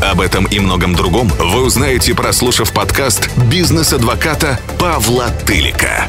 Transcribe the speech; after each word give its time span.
Об 0.00 0.20
этом 0.20 0.44
и 0.46 0.58
многом 0.58 0.94
другом 0.94 1.28
вы 1.38 1.64
узнаете, 1.64 2.14
прослушав 2.14 2.72
подкаст 2.72 3.30
«Бизнес-адвоката» 3.50 4.58
Павла 4.78 5.30
Тылика. 5.46 6.08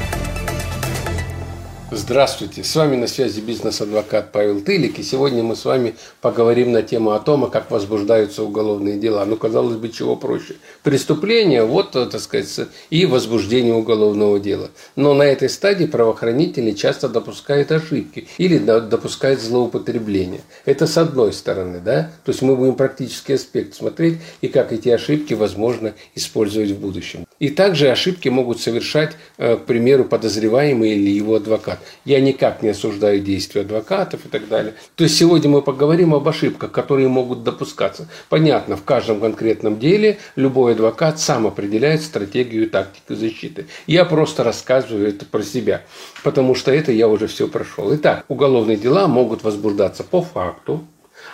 Здравствуйте, 1.91 2.63
с 2.63 2.75
вами 2.75 2.95
на 2.95 3.05
связи 3.05 3.41
бизнес-адвокат 3.41 4.31
Павел 4.31 4.59
Тылик, 4.61 4.97
и 4.97 5.03
сегодня 5.03 5.43
мы 5.43 5.55
с 5.55 5.65
вами 5.65 5.93
поговорим 6.19 6.71
на 6.71 6.81
тему 6.81 7.11
о 7.11 7.19
том, 7.19 7.47
как 7.51 7.69
возбуждаются 7.69 8.41
уголовные 8.41 8.97
дела. 8.97 9.23
Ну, 9.25 9.37
казалось 9.37 9.75
бы, 9.75 9.89
чего 9.89 10.15
проще. 10.15 10.55
Преступление, 10.81 11.63
вот, 11.63 11.91
так 11.91 12.19
сказать, 12.19 12.49
и 12.89 13.05
возбуждение 13.05 13.75
уголовного 13.75 14.39
дела. 14.39 14.71
Но 14.95 15.13
на 15.13 15.23
этой 15.23 15.47
стадии 15.47 15.85
правоохранители 15.85 16.71
часто 16.71 17.07
допускают 17.07 17.71
ошибки 17.71 18.27
или 18.39 18.57
допускают 18.57 19.39
злоупотребление. 19.39 20.41
Это 20.65 20.87
с 20.87 20.97
одной 20.97 21.33
стороны, 21.33 21.81
да, 21.85 22.11
то 22.25 22.31
есть 22.31 22.41
мы 22.41 22.55
будем 22.55 22.73
практический 22.73 23.33
аспект 23.33 23.75
смотреть, 23.75 24.17
и 24.41 24.47
как 24.47 24.73
эти 24.73 24.89
ошибки 24.89 25.35
возможно 25.35 25.93
использовать 26.15 26.71
в 26.71 26.79
будущем. 26.79 27.27
И 27.39 27.49
также 27.49 27.89
ошибки 27.91 28.29
могут 28.29 28.59
совершать, 28.59 29.11
э, 29.37 29.57
к 29.57 29.65
примеру, 29.65 30.05
подозреваемый 30.05 30.91
или 30.93 31.11
его 31.11 31.35
адвокат. 31.35 31.74
Я 32.03 32.21
никак 32.21 32.61
не 32.61 32.69
осуждаю 32.69 33.19
действия 33.19 33.61
адвокатов 33.61 34.25
и 34.25 34.29
так 34.29 34.47
далее. 34.47 34.73
То 34.95 35.03
есть 35.03 35.17
сегодня 35.17 35.49
мы 35.49 35.61
поговорим 35.61 36.13
об 36.13 36.27
ошибках, 36.27 36.71
которые 36.71 37.07
могут 37.07 37.43
допускаться. 37.43 38.07
Понятно, 38.29 38.75
в 38.75 38.83
каждом 38.83 39.19
конкретном 39.19 39.79
деле 39.79 40.17
любой 40.35 40.73
адвокат 40.73 41.19
сам 41.19 41.47
определяет 41.47 42.01
стратегию 42.01 42.63
и 42.63 42.69
тактику 42.69 43.15
защиты. 43.15 43.67
Я 43.87 44.05
просто 44.05 44.43
рассказываю 44.43 45.07
это 45.07 45.25
про 45.25 45.41
себя, 45.43 45.81
потому 46.23 46.55
что 46.55 46.71
это 46.71 46.91
я 46.91 47.07
уже 47.07 47.27
все 47.27 47.47
прошел. 47.47 47.93
Итак, 47.95 48.25
уголовные 48.27 48.77
дела 48.77 49.07
могут 49.07 49.43
возбуждаться 49.43 50.03
по 50.03 50.21
факту, 50.21 50.85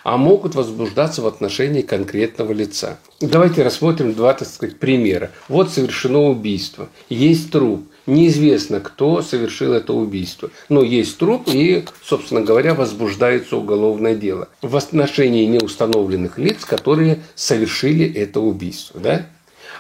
а 0.04 0.18
могут 0.18 0.56
возбуждаться 0.56 1.22
в 1.22 1.28
отношении 1.28 1.82
конкретного 1.82 2.54
лица. 2.54 2.98
Давайте 3.20 3.64
рассмотрим 3.64 4.14
два, 4.14 4.34
так 4.34 4.48
сказать, 4.48 4.80
примера. 4.80 5.32
Вот 5.48 5.70
совершено 5.70 6.22
убийство, 6.30 6.90
есть 7.10 7.52
труп, 7.52 7.88
неизвестно, 8.06 8.80
кто 8.80 9.22
совершил 9.22 9.74
это 9.74 9.94
убийство. 9.94 10.50
Но 10.70 10.82
есть 10.82 11.18
труп 11.18 11.48
и, 11.48 11.84
собственно 12.04 12.42
говоря, 12.42 12.74
возбуждается 12.74 13.58
уголовное 13.58 14.16
дело 14.16 14.50
в 14.62 14.76
отношении 14.76 15.46
неустановленных 15.46 16.38
лиц, 16.38 16.66
которые 16.66 17.20
совершили 17.36 18.12
это 18.14 18.40
убийство. 18.40 19.00
Да? 19.00 19.26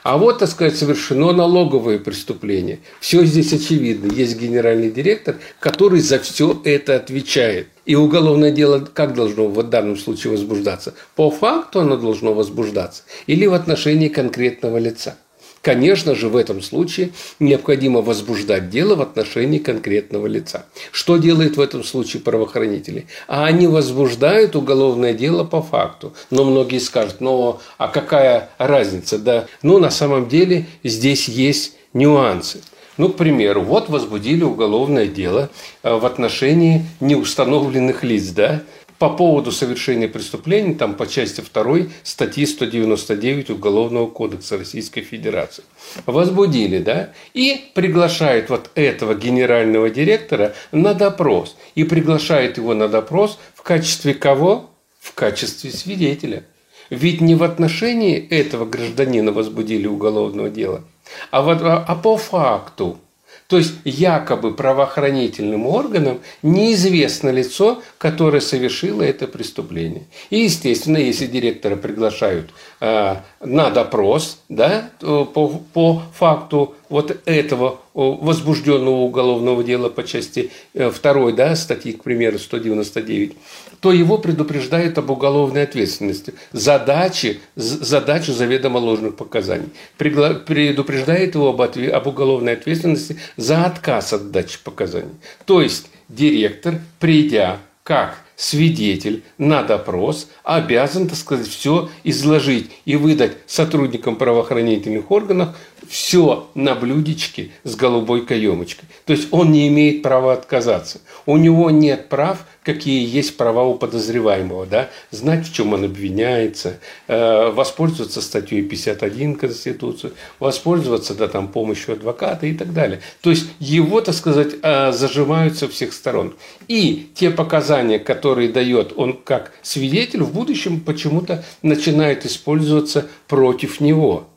А 0.04 0.18
вот, 0.18 0.40
так 0.40 0.50
сказать, 0.50 0.76
совершено 0.76 1.32
налоговое 1.32 2.00
преступление. 2.00 2.80
Все 3.00 3.24
здесь 3.24 3.54
очевидно. 3.54 4.12
Есть 4.12 4.40
генеральный 4.40 4.90
директор, 4.90 5.36
который 5.60 6.00
за 6.00 6.18
все 6.20 6.60
это 6.64 6.96
отвечает. 6.96 7.68
И 7.86 7.96
уголовное 7.96 8.52
дело 8.52 8.80
как 8.80 9.14
должно 9.14 9.48
в 9.48 9.62
данном 9.64 9.98
случае 9.98 10.32
возбуждаться? 10.32 10.96
По 11.16 11.30
факту 11.30 11.82
оно 11.82 11.98
должно 11.98 12.34
возбуждаться 12.34 13.04
или 13.28 13.46
в 13.46 13.54
отношении 13.54 14.08
конкретного 14.08 14.78
лица? 14.78 15.18
Конечно 15.62 16.16
же, 16.16 16.28
в 16.28 16.36
этом 16.36 16.62
случае 16.62 17.12
необходимо 17.40 18.02
возбуждать 18.02 18.70
дело 18.70 18.96
в 18.96 19.02
отношении 19.02 19.60
конкретного 19.60 20.26
лица. 20.26 20.66
Что 20.92 21.18
делают 21.18 21.56
в 21.56 21.62
этом 21.62 21.84
случае 21.84 22.24
правоохранители? 22.24 23.06
А 23.28 23.46
они 23.46 23.68
возбуждают 23.68 24.56
уголовное 24.56 25.14
дело 25.14 25.44
по 25.44 25.62
факту. 25.62 26.14
Но 26.32 26.46
многие 26.46 26.80
скажут, 26.80 27.22
ну 27.22 27.60
а 27.78 27.88
какая 27.90 28.50
разница? 28.58 29.20
Да, 29.20 29.46
ну 29.62 29.78
на 29.78 29.92
самом 29.92 30.28
деле 30.28 30.66
здесь 30.84 31.28
есть 31.28 31.76
нюансы. 31.94 32.62
Ну, 32.98 33.10
к 33.10 33.16
примеру, 33.16 33.62
вот 33.62 33.90
возбудили 33.90 34.44
уголовное 34.44 35.08
дело 35.08 35.50
э, 35.82 35.94
в 35.94 36.06
отношении 36.06 36.86
неустановленных 37.00 38.04
лиц, 38.04 38.30
да, 38.30 38.64
по 39.02 39.10
поводу 39.10 39.52
совершения 39.52 40.08
преступления, 40.08 40.76
там 40.76 40.94
по 40.94 41.08
части 41.08 41.42
2 41.42 41.88
статьи 42.04 42.46
199 42.46 43.50
Уголовного 43.50 44.06
кодекса 44.06 44.60
Российской 44.60 45.02
Федерации. 45.02 45.64
Возбудили, 46.06 46.78
да, 46.78 47.10
и 47.34 47.72
приглашают 47.74 48.52
вот 48.52 48.70
этого 48.76 49.16
генерального 49.16 49.90
директора 49.90 50.54
на 50.72 50.94
допрос. 50.94 51.58
И 51.74 51.84
приглашают 51.84 52.58
его 52.58 52.76
на 52.76 52.88
допрос 52.88 53.40
в 53.56 53.64
качестве 53.64 54.14
кого? 54.14 54.70
В 55.00 55.16
качестве 55.16 55.72
свидетеля. 55.72 56.44
Ведь 56.92 57.22
не 57.22 57.34
в 57.34 57.42
отношении 57.42 58.20
этого 58.20 58.66
гражданина 58.66 59.32
возбудили 59.32 59.88
уголовное 59.88 60.52
дело, 60.52 60.84
а, 61.32 61.42
вот, 61.42 61.58
а 61.64 61.96
по 61.96 62.18
факту– 62.18 63.00
то 63.52 63.58
есть 63.58 63.74
якобы 63.84 64.54
правоохранительным 64.54 65.68
органам 65.68 66.22
неизвестно 66.42 67.32
лицо, 67.32 67.82
которое 67.98 68.40
совершило 68.40 69.02
это 69.02 69.28
преступление. 69.28 70.06
И, 70.30 70.38
естественно, 70.38 70.96
если 70.96 71.26
директора 71.26 71.76
приглашают 71.76 72.52
э, 72.80 73.18
на 73.42 73.70
допрос 73.70 74.40
да, 74.48 74.92
по, 75.02 75.26
по 75.74 76.02
факту 76.14 76.76
вот 76.92 77.22
этого 77.26 77.80
возбужденного 77.94 78.98
уголовного 78.98 79.64
дела 79.64 79.90
по 79.90 80.04
части 80.04 80.52
2 80.74 80.92
э, 81.04 81.32
да, 81.32 81.56
статьи, 81.56 81.94
к 81.94 82.04
примеру, 82.04 82.38
199, 82.38 83.34
то 83.80 83.94
его 83.94 84.18
предупреждают 84.18 84.98
об 84.98 85.10
уголовной 85.10 85.64
ответственности, 85.64 86.34
задачи, 86.52 87.40
задачу 87.56 88.34
заведомо 88.34 88.78
ложных 88.78 89.16
показаний. 89.16 89.70
Предупреждает 89.98 91.34
его 91.36 91.50
об, 91.50 91.62
об 91.62 92.08
уголовной 92.08 92.54
ответственности 92.54 93.18
за 93.38 93.64
отказ 93.66 94.12
от 94.12 94.32
дачи 94.32 94.60
показаний. 94.62 95.16
То 95.46 95.62
есть 95.62 95.90
директор, 96.10 96.76
придя 97.00 97.60
как 97.84 98.18
свидетель 98.42 99.24
на 99.38 99.62
допрос 99.62 100.28
обязан, 100.44 101.08
так 101.08 101.18
сказать, 101.18 101.48
все 101.48 101.90
изложить 102.04 102.72
и 102.86 102.96
выдать 102.96 103.34
сотрудникам 103.46 104.16
правоохранительных 104.16 105.12
органов 105.12 105.50
все 105.88 106.50
на 106.56 106.74
блюдечке 106.74 107.52
с 107.64 107.76
голубой 107.76 108.26
каемочкой. 108.26 108.88
То 109.06 109.14
есть 109.14 109.28
он 109.32 109.52
не 109.52 109.68
имеет 109.68 110.02
права 110.02 110.34
отказаться. 110.34 111.02
У 111.26 111.38
него 111.38 111.70
нет 111.70 112.08
прав, 112.08 112.46
какие 112.64 113.08
есть 113.08 113.36
права 113.36 113.64
у 113.64 113.76
подозреваемого. 113.76 114.66
Да? 114.66 114.90
Знать, 115.10 115.48
в 115.48 115.54
чем 115.54 115.74
он 115.74 115.84
обвиняется, 115.84 116.80
э, 117.08 117.52
воспользоваться 117.52 118.22
статьей 118.22 118.62
51 118.62 119.36
Конституции, 119.36 120.14
воспользоваться 120.40 121.14
да, 121.14 121.28
там, 121.28 121.48
помощью 121.50 121.96
адвоката 121.96 122.46
и 122.46 122.54
так 122.54 122.74
далее. 122.74 123.02
То 123.22 123.30
есть 123.30 123.48
его, 123.60 124.00
так 124.02 124.16
сказать, 124.16 124.54
э, 124.62 124.92
зажимают 124.94 125.58
со 125.58 125.68
всех 125.68 125.94
сторон. 125.94 126.36
И 126.68 127.10
те 127.16 127.32
показания, 127.32 128.00
которые 128.00 128.31
дает 128.36 128.94
он 128.96 129.14
как 129.14 129.54
свидетель, 129.62 130.24
в 130.24 130.34
будущем 130.34 130.80
почему-то 130.80 131.44
начинают 131.62 132.26
использоваться 132.26 133.08
против 133.28 133.80
него. 133.82 134.28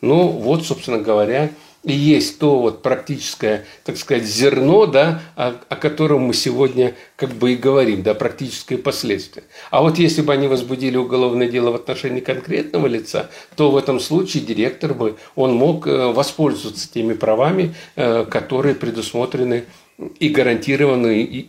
Ну, 0.00 0.28
вот, 0.28 0.64
собственно 0.64 0.98
говоря, 0.98 1.50
и 1.82 1.92
есть 1.92 2.38
то 2.38 2.58
вот 2.58 2.82
практическое, 2.82 3.64
так 3.84 3.96
сказать, 3.96 4.24
зерно, 4.24 4.84
да, 4.84 5.22
о, 5.34 5.54
о 5.68 5.76
котором 5.76 6.22
мы 6.22 6.34
сегодня 6.34 6.94
как 7.16 7.30
бы 7.30 7.52
и 7.52 7.56
говорим, 7.56 8.02
да, 8.02 8.12
практическое 8.14 8.76
последствие. 8.76 9.44
А 9.70 9.80
вот 9.80 9.98
если 9.98 10.20
бы 10.20 10.32
они 10.32 10.46
возбудили 10.46 10.98
уголовное 10.98 11.48
дело 11.48 11.70
в 11.70 11.76
отношении 11.76 12.20
конкретного 12.20 12.86
лица, 12.86 13.30
то 13.56 13.70
в 13.70 13.76
этом 13.78 13.98
случае 13.98 14.42
директор 14.42 14.92
бы, 14.92 15.16
он 15.34 15.54
мог 15.54 15.86
э, 15.86 16.12
воспользоваться 16.12 16.90
теми 16.90 17.14
правами, 17.14 17.74
э, 17.96 18.26
которые 18.30 18.74
предусмотрены 18.74 19.64
и 20.18 20.28
гарантированы, 20.28 21.20
и 21.20 21.48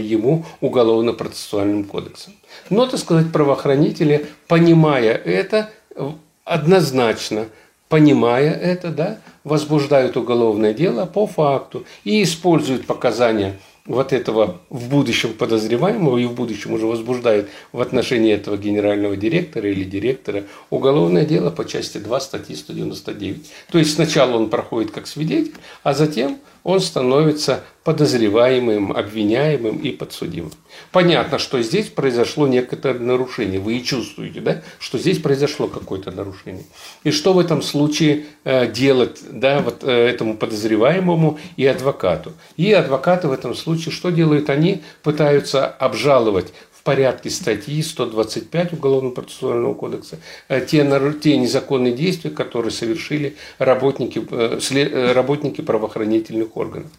ему 0.00 0.44
уголовно-процессуальным 0.60 1.84
кодексом. 1.84 2.34
Но, 2.70 2.86
так 2.86 3.00
сказать, 3.00 3.32
правоохранители, 3.32 4.26
понимая 4.46 5.14
это, 5.14 5.70
однозначно 6.44 7.46
понимая 7.90 8.52
это, 8.52 8.88
да, 8.88 9.18
возбуждают 9.44 10.16
уголовное 10.16 10.72
дело 10.72 11.04
по 11.04 11.26
факту 11.26 11.84
и 12.04 12.22
используют 12.22 12.86
показания 12.86 13.58
вот 13.84 14.12
этого 14.12 14.60
в 14.70 14.88
будущем 14.88 15.32
подозреваемого 15.32 16.18
и 16.18 16.26
в 16.26 16.32
будущем 16.32 16.72
уже 16.72 16.86
возбуждают 16.86 17.48
в 17.72 17.80
отношении 17.80 18.32
этого 18.32 18.56
генерального 18.56 19.16
директора 19.16 19.68
или 19.68 19.82
директора 19.82 20.44
уголовное 20.70 21.26
дело 21.26 21.50
по 21.50 21.64
части 21.64 21.98
2 21.98 22.20
статьи 22.20 22.54
199. 22.54 23.50
То 23.72 23.78
есть 23.78 23.94
сначала 23.94 24.36
он 24.36 24.50
проходит 24.50 24.92
как 24.92 25.08
свидетель, 25.08 25.54
а 25.82 25.92
затем 25.92 26.38
он 26.62 26.80
становится 26.80 27.64
подозреваемым, 27.84 28.92
обвиняемым 28.92 29.78
и 29.78 29.90
подсудимым. 29.90 30.52
Понятно, 30.92 31.38
что 31.38 31.62
здесь 31.62 31.88
произошло 31.88 32.46
некоторое 32.46 32.98
нарушение. 32.98 33.58
Вы 33.58 33.78
и 33.78 33.84
чувствуете, 33.84 34.40
да, 34.40 34.62
что 34.78 34.98
здесь 34.98 35.18
произошло 35.18 35.66
какое-то 35.66 36.10
нарушение. 36.10 36.64
И 37.04 37.10
что 37.10 37.32
в 37.32 37.38
этом 37.38 37.62
случае 37.62 38.26
э, 38.44 38.70
делать 38.70 39.20
да, 39.30 39.60
вот, 39.60 39.82
э, 39.82 39.90
этому 39.90 40.36
подозреваемому 40.36 41.38
и 41.56 41.66
адвокату? 41.66 42.32
И 42.56 42.70
адвокаты 42.72 43.28
в 43.28 43.32
этом 43.32 43.54
случае 43.54 43.92
что 43.92 44.10
делают? 44.10 44.50
Они 44.50 44.82
пытаются 45.02 45.66
обжаловать 45.66 46.52
в 46.80 46.82
порядке 46.82 47.28
статьи 47.28 47.82
125 47.82 48.72
Уголовного 48.72 49.12
процессуального 49.12 49.74
кодекса 49.74 50.18
э, 50.48 50.64
те, 50.64 51.12
те 51.22 51.36
незаконные 51.36 51.92
действия, 51.92 52.30
которые 52.30 52.72
совершили 52.72 53.36
работники, 53.58 54.26
э, 54.30 54.58
э, 54.70 55.12
работники 55.12 55.60
правоохранительных 55.60 56.56
органов. 56.56 56.90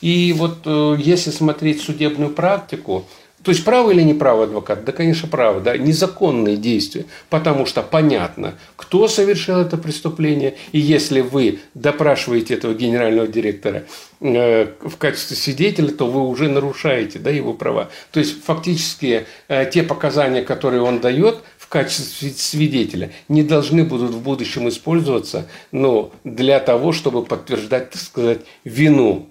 И 0.00 0.34
вот 0.36 0.66
если 0.98 1.30
смотреть 1.30 1.80
судебную 1.80 2.32
практику, 2.34 3.06
то 3.42 3.50
есть 3.50 3.64
право 3.64 3.90
или 3.90 4.02
не 4.02 4.12
право 4.12 4.44
адвокат? 4.44 4.84
Да, 4.84 4.92
конечно, 4.92 5.26
право, 5.26 5.60
да, 5.60 5.76
незаконные 5.76 6.56
действия, 6.56 7.06
потому 7.30 7.64
что 7.64 7.82
понятно, 7.82 8.54
кто 8.76 9.08
совершил 9.08 9.58
это 9.58 9.78
преступление, 9.78 10.56
и 10.72 10.78
если 10.78 11.22
вы 11.22 11.60
допрашиваете 11.74 12.54
этого 12.54 12.74
генерального 12.74 13.26
директора 13.26 13.84
э, 14.20 14.66
в 14.82 14.96
качестве 14.98 15.36
свидетеля, 15.36 15.88
то 15.88 16.06
вы 16.06 16.28
уже 16.28 16.48
нарушаете 16.48 17.18
да, 17.18 17.30
его 17.30 17.54
права. 17.54 17.88
То 18.10 18.20
есть 18.20 18.44
фактически 18.44 19.26
э, 19.48 19.70
те 19.72 19.84
показания, 19.84 20.42
которые 20.42 20.82
он 20.82 21.00
дает 21.00 21.38
в 21.56 21.66
качестве 21.68 22.30
свидетеля, 22.30 23.10
не 23.28 23.42
должны 23.42 23.84
будут 23.84 24.10
в 24.10 24.20
будущем 24.20 24.68
использоваться 24.68 25.48
ну, 25.72 26.12
для 26.24 26.60
того, 26.60 26.92
чтобы 26.92 27.24
подтверждать, 27.24 27.90
так 27.90 28.00
сказать, 28.02 28.40
вину 28.64 29.29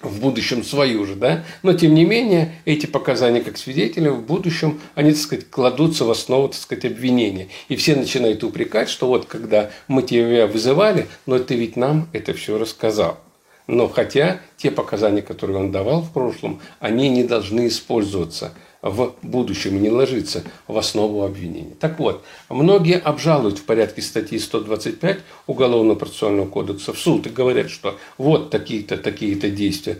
в 0.00 0.20
будущем 0.20 0.62
свою 0.62 1.04
же, 1.04 1.16
да, 1.16 1.44
но 1.62 1.72
тем 1.72 1.94
не 1.94 2.04
менее 2.04 2.54
эти 2.64 2.86
показания 2.86 3.40
как 3.40 3.58
свидетеля 3.58 4.12
в 4.12 4.22
будущем, 4.22 4.80
они, 4.94 5.10
так 5.10 5.20
сказать, 5.20 5.50
кладутся 5.50 6.04
в 6.04 6.10
основу, 6.10 6.48
так 6.48 6.58
сказать, 6.58 6.84
обвинения. 6.84 7.48
И 7.68 7.76
все 7.76 7.96
начинают 7.96 8.44
упрекать, 8.44 8.88
что 8.88 9.08
вот 9.08 9.26
когда 9.26 9.70
мы 9.88 10.02
тебя 10.02 10.46
вызывали, 10.46 11.08
но 11.26 11.38
ты 11.40 11.56
ведь 11.56 11.76
нам 11.76 12.08
это 12.12 12.32
все 12.32 12.58
рассказал. 12.58 13.18
Но 13.66 13.88
хотя 13.88 14.40
те 14.56 14.70
показания, 14.70 15.20
которые 15.20 15.58
он 15.58 15.72
давал 15.72 16.02
в 16.02 16.12
прошлом, 16.12 16.60
они 16.80 17.08
не 17.08 17.24
должны 17.24 17.66
использоваться– 17.66 18.52
в 18.82 19.14
будущем 19.22 19.82
не 19.82 19.90
ложится 19.90 20.44
в 20.66 20.78
основу 20.78 21.24
обвинения. 21.24 21.74
Так 21.78 21.98
вот, 21.98 22.24
многие 22.48 22.98
обжалуют 22.98 23.58
в 23.58 23.64
порядке 23.64 24.02
статьи 24.02 24.38
125 24.38 25.18
Уголовного 25.46 25.96
процессуального 25.96 26.46
кодекса 26.46 26.92
в 26.92 26.98
суд 26.98 27.26
и 27.26 27.30
говорят, 27.30 27.70
что 27.70 27.98
вот 28.18 28.50
такие-то 28.50 28.96
такие-то 28.96 29.50
действия 29.50 29.98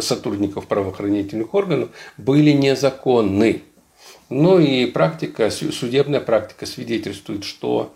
сотрудников 0.00 0.66
правоохранительных 0.66 1.54
органов 1.54 1.90
были 2.18 2.50
незаконны. 2.50 3.62
Ну 4.28 4.58
и 4.58 4.86
практика, 4.86 5.50
судебная 5.50 6.20
практика 6.20 6.66
свидетельствует, 6.66 7.44
что 7.44 7.94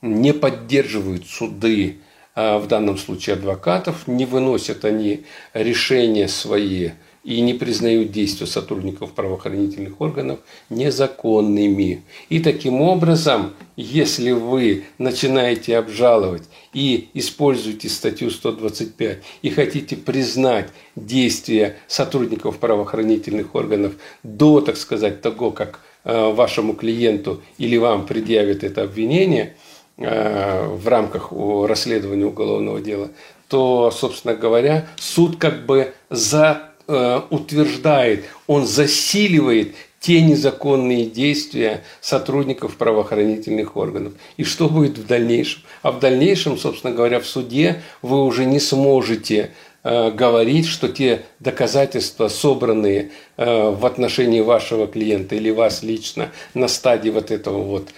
не 0.00 0.32
поддерживают 0.32 1.26
суды, 1.26 1.98
а 2.34 2.58
в 2.58 2.66
данном 2.66 2.96
случае 2.96 3.34
адвокатов, 3.34 4.06
не 4.06 4.24
выносят 4.24 4.84
они 4.84 5.24
решения 5.54 6.28
свои 6.28 6.90
и 7.24 7.40
не 7.40 7.54
признают 7.54 8.10
действия 8.10 8.46
сотрудников 8.46 9.12
правоохранительных 9.12 10.00
органов 10.00 10.40
незаконными. 10.70 12.02
И 12.28 12.40
таким 12.40 12.80
образом, 12.80 13.52
если 13.76 14.32
вы 14.32 14.84
начинаете 14.98 15.78
обжаловать 15.78 16.42
и 16.72 17.08
используете 17.14 17.88
статью 17.88 18.30
125 18.30 19.18
и 19.42 19.50
хотите 19.50 19.96
признать 19.96 20.68
действия 20.96 21.76
сотрудников 21.86 22.58
правоохранительных 22.58 23.54
органов 23.54 23.92
до, 24.22 24.60
так 24.60 24.76
сказать, 24.76 25.22
того, 25.22 25.52
как 25.52 25.80
э, 26.04 26.32
вашему 26.32 26.74
клиенту 26.74 27.40
или 27.58 27.76
вам 27.76 28.06
предъявят 28.06 28.64
это 28.64 28.82
обвинение 28.82 29.56
э, 29.96 30.66
в 30.66 30.88
рамках 30.88 31.32
расследования 31.32 32.26
уголовного 32.26 32.80
дела, 32.80 33.10
то, 33.48 33.90
собственно 33.90 34.34
говоря, 34.34 34.88
суд 34.96 35.36
как 35.36 35.66
бы 35.66 35.92
за 36.08 36.71
утверждает, 36.86 38.24
он 38.46 38.66
засиливает 38.66 39.74
те 40.02 40.20
незаконные 40.20 41.06
действия 41.06 41.84
сотрудников 42.00 42.76
правоохранительных 42.76 43.76
органов. 43.76 44.14
И 44.36 44.42
что 44.42 44.68
будет 44.68 44.98
в 44.98 45.06
дальнейшем? 45.06 45.62
А 45.82 45.92
в 45.92 46.00
дальнейшем, 46.00 46.58
собственно 46.58 46.92
говоря, 46.92 47.20
в 47.20 47.26
суде 47.26 47.82
вы 48.02 48.24
уже 48.24 48.44
не 48.44 48.58
сможете 48.58 49.52
э, 49.84 50.10
говорить, 50.10 50.66
что 50.66 50.88
те 50.88 51.22
доказательства, 51.38 52.26
собранные 52.26 53.12
э, 53.36 53.70
в 53.70 53.86
отношении 53.86 54.40
вашего 54.40 54.88
клиента 54.88 55.36
или 55.36 55.50
вас 55.50 55.84
лично 55.84 56.30
на 56.52 56.66
стадии 56.66 57.10
вот 57.10 57.30
этого 57.30 57.62
вот, 57.62 57.90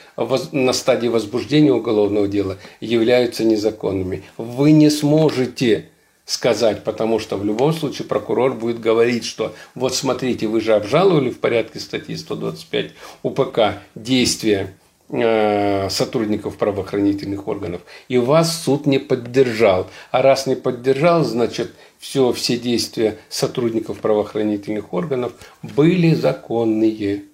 на 0.53 0.75
стадии 0.75 1.09
возбуждения 1.09 1.73
уголовного 1.73 2.29
дела, 2.29 2.59
являются 2.83 3.45
незаконными. 3.45 4.25
Вы 4.37 4.73
не 4.73 4.91
сможете 4.91 5.89
сказать, 6.25 6.85
потому 6.85 7.19
что 7.19 7.37
в 7.37 7.45
любом 7.45 7.73
случае 7.73 8.09
прокурор 8.09 8.55
будет 8.55 8.81
говорить, 8.81 9.25
что 9.25 9.55
вот 9.75 9.95
смотрите, 9.95 10.47
вы 10.47 10.61
же 10.61 10.75
обжаловали 10.75 11.31
в 11.31 11.39
порядке 11.39 11.81
статьи 11.81 12.17
125 12.17 12.93
УПК 13.23 13.59
действия 13.95 14.75
э, 15.11 15.89
сотрудников 15.91 16.57
правоохранительных 16.57 17.47
органов, 17.47 17.83
и 18.09 18.17
вас 18.17 18.63
суд 18.63 18.87
не 18.87 18.99
поддержал. 18.99 19.89
А 20.11 20.23
раз 20.23 20.47
не 20.47 20.55
поддержал, 20.55 21.25
значит, 21.25 21.75
все, 21.99 22.33
все 22.33 22.59
действия 22.59 23.19
сотрудников 23.29 23.99
правоохранительных 24.01 24.93
органов 24.95 25.33
были 25.63 26.15
законные. 26.15 27.25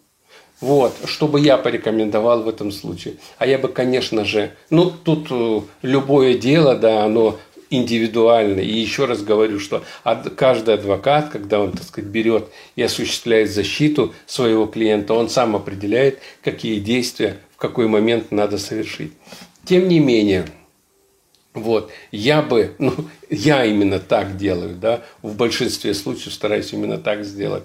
Вот, 0.60 0.92
что 1.06 1.26
бы 1.26 1.40
я 1.40 1.56
порекомендовал 1.56 2.42
в 2.42 2.48
этом 2.48 2.70
случае. 2.70 3.14
А 3.38 3.46
я 3.46 3.58
бы, 3.58 3.68
конечно 3.68 4.26
же, 4.26 4.52
ну, 4.68 4.90
тут 4.90 5.28
э, 5.30 5.60
любое 5.80 6.34
дело, 6.34 6.76
да, 6.76 7.04
оно 7.04 7.38
индивидуально. 7.70 8.60
И 8.60 8.72
еще 8.78 9.06
раз 9.06 9.22
говорю, 9.22 9.60
что 9.60 9.84
каждый 10.36 10.74
адвокат, 10.74 11.30
когда 11.30 11.60
он, 11.60 11.72
так 11.72 11.84
сказать, 11.84 12.10
берет 12.10 12.48
и 12.76 12.82
осуществляет 12.82 13.50
защиту 13.50 14.12
своего 14.26 14.66
клиента, 14.66 15.14
он 15.14 15.30
сам 15.30 15.56
определяет, 15.56 16.18
какие 16.42 16.80
действия 16.80 17.38
в 17.54 17.56
какой 17.56 17.86
момент 17.86 18.32
надо 18.32 18.58
совершить. 18.58 19.12
Тем 19.64 19.88
не 19.88 20.00
менее, 20.00 20.46
вот, 21.54 21.90
я 22.10 22.42
бы, 22.42 22.74
ну, 22.78 22.92
я 23.28 23.64
именно 23.64 24.00
так 24.00 24.36
делаю, 24.36 24.74
да, 24.74 25.02
в 25.22 25.36
большинстве 25.36 25.94
случаев 25.94 26.34
стараюсь 26.34 26.72
именно 26.72 26.98
так 26.98 27.24
сделать. 27.24 27.64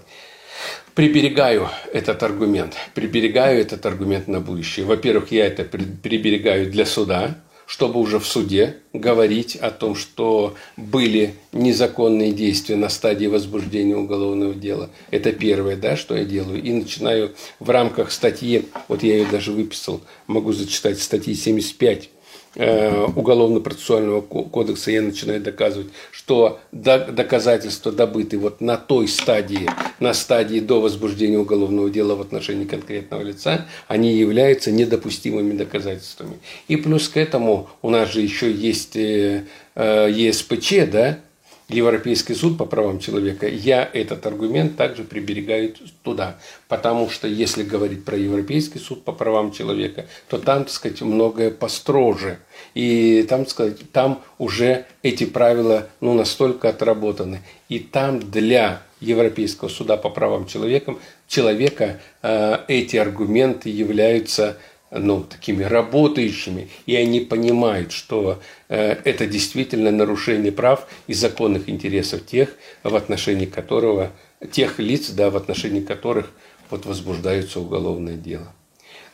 Приберегаю 0.94 1.70
этот 1.92 2.24
аргумент, 2.24 2.76
приберегаю 2.94 3.60
этот 3.60 3.86
аргумент 3.86 4.30
на 4.30 4.40
будущее. 4.40 4.86
Во-первых, 4.86 5.32
я 5.32 5.48
это 5.48 5.66
приберегаю 5.66 6.72
для 6.72 6.86
суда, 6.86 7.36
чтобы 7.66 8.00
уже 8.00 8.20
в 8.20 8.26
суде 8.26 8.78
говорить 8.94 9.56
о 9.56 9.72
том, 9.72 9.96
что 9.96 10.56
были 10.78 11.36
незаконные 11.52 12.32
действия 12.32 12.76
на 12.76 12.90
стадии 12.90 13.28
возбуждения 13.28 13.96
уголовного 13.96 14.54
дела. 14.54 14.90
Это 15.12 15.32
первое, 15.32 15.76
да, 15.76 15.96
что 15.96 16.16
я 16.16 16.26
делаю. 16.26 16.62
И 16.62 16.72
начинаю 16.72 17.34
в 17.60 17.70
рамках 17.70 18.12
статьи, 18.12 18.66
вот 18.88 19.04
я 19.04 19.18
ее 19.18 19.26
даже 19.26 19.52
выписал, 19.52 20.02
могу 20.28 20.54
зачитать 20.54 21.02
статьи 21.02 21.34
75 21.34 22.10
Э, 22.15 22.15
уголовно-процессуального 22.56 24.22
кодекса 24.22 24.92
я 24.92 25.02
начинаю 25.02 25.42
доказывать, 25.42 25.88
что 26.12 26.60
доказательства 26.72 27.92
добыты 27.92 28.38
вот 28.38 28.62
на 28.62 28.78
той 28.78 29.08
стадии, 29.08 29.68
на 30.00 30.14
стадии 30.14 30.60
до 30.60 30.82
возбуждения 30.82 31.38
уголовного 31.38 31.90
дела 31.90 32.16
в 32.16 32.22
отношении 32.22 32.66
конкретного 32.66 33.22
лица, 33.22 33.66
они 33.88 34.14
являются 34.14 34.72
недопустимыми 34.72 35.58
доказательствами. 35.58 36.40
И 36.68 36.76
плюс 36.76 37.10
к 37.10 37.18
этому 37.18 37.70
у 37.82 37.90
нас 37.90 38.12
же 38.12 38.22
еще 38.22 38.52
есть 38.52 38.96
э, 38.96 39.44
э, 39.76 40.10
ЕСПЧ, 40.12 40.90
да, 40.92 41.20
Европейский 41.68 42.36
суд 42.36 42.58
по 42.58 42.66
правам 42.66 43.00
человека, 43.00 43.48
я 43.48 43.90
этот 43.92 44.26
аргумент 44.28 44.76
также 44.76 45.04
приберегаю 45.04 45.74
туда. 46.04 46.38
Потому 46.68 47.10
что 47.10 47.28
если 47.28 47.64
говорить 47.64 48.06
про 48.06 48.18
Европейский 48.18 48.78
суд 48.78 49.04
по 49.04 49.12
правам 49.12 49.52
человека, 49.52 50.06
то 50.30 50.38
там, 50.38 50.66
так 50.66 50.74
сказать, 50.74 51.02
многое 51.02 51.50
построже. 51.50 52.38
И 52.76 53.26
там, 53.28 53.42
так 53.42 53.50
сказать, 53.50 53.92
там 53.92 54.22
уже 54.38 54.86
эти 55.02 55.26
правила 55.26 55.88
ну, 56.02 56.14
настолько 56.14 56.70
отработаны. 56.70 57.42
И 57.68 57.80
там 57.80 58.20
для 58.20 58.84
Европейского 59.00 59.70
суда 59.70 59.98
по 59.98 60.10
правам 60.10 60.46
человека, 60.46 60.96
человека 61.28 62.00
э, 62.22 62.60
эти 62.68 62.98
аргументы 62.98 63.70
являются 63.70 64.58
ну, 64.92 65.24
такими 65.24 65.64
работающими, 65.64 66.70
и 66.86 66.96
они 66.96 67.20
понимают, 67.20 67.92
что 67.92 68.40
э, 68.70 68.92
это 69.04 69.26
действительно 69.26 69.92
нарушение 69.92 70.52
прав 70.52 70.88
и 71.08 71.14
законных 71.14 71.70
интересов 71.70 72.26
тех, 72.26 72.56
в 72.84 72.96
отношении 72.96 73.46
которого, 73.46 74.12
тех 74.52 74.80
лиц, 74.80 75.10
да, 75.10 75.30
в 75.30 75.38
отношении 75.38 75.82
которых 75.82 76.32
вот 76.70 76.86
возбуждается 76.86 77.60
уголовное 77.60 78.16
дело. 78.16 78.48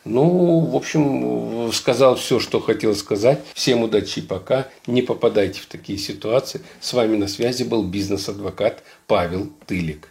Ну, 0.04 0.58
в 0.58 0.74
общем, 0.74 1.70
сказал 1.72 2.16
все, 2.16 2.40
что 2.40 2.60
хотел 2.60 2.94
сказать. 2.96 3.40
Всем 3.54 3.84
удачи 3.84 4.20
пока. 4.20 4.66
Не 4.88 5.00
попадайте 5.00 5.60
в 5.60 5.66
такие 5.66 5.96
ситуации. 5.96 6.60
С 6.80 6.92
вами 6.92 7.16
на 7.16 7.28
связи 7.28 7.62
был 7.62 7.84
бизнес-адвокат 7.84 8.82
Павел 9.06 9.52
Тылик. 9.66 10.08